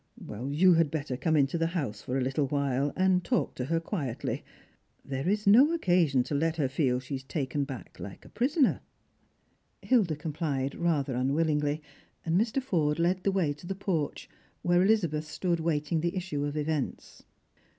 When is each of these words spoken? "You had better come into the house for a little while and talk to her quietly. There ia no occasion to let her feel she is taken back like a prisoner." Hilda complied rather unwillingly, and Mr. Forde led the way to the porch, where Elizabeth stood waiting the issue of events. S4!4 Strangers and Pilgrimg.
"You 0.59 0.73
had 0.73 0.89
better 0.89 1.15
come 1.15 1.35
into 1.37 1.59
the 1.59 1.67
house 1.77 2.01
for 2.01 2.17
a 2.17 2.21
little 2.21 2.47
while 2.47 2.91
and 2.97 3.23
talk 3.23 3.53
to 3.53 3.65
her 3.65 3.79
quietly. 3.79 4.43
There 5.05 5.29
ia 5.29 5.37
no 5.45 5.73
occasion 5.75 6.23
to 6.23 6.33
let 6.33 6.55
her 6.55 6.67
feel 6.67 6.99
she 6.99 7.13
is 7.13 7.23
taken 7.23 7.65
back 7.65 7.99
like 7.99 8.25
a 8.25 8.29
prisoner." 8.29 8.81
Hilda 9.83 10.15
complied 10.15 10.73
rather 10.73 11.13
unwillingly, 11.13 11.83
and 12.25 12.35
Mr. 12.35 12.63
Forde 12.63 12.97
led 12.97 13.21
the 13.21 13.31
way 13.31 13.53
to 13.53 13.67
the 13.67 13.75
porch, 13.75 14.27
where 14.63 14.81
Elizabeth 14.81 15.25
stood 15.27 15.59
waiting 15.59 16.01
the 16.01 16.15
issue 16.17 16.45
of 16.45 16.57
events. 16.57 17.19
S4!4 17.19 17.19
Strangers 17.19 17.19
and 17.19 17.27
Pilgrimg. 17.27 17.65